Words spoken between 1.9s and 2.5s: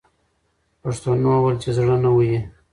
نه وهي.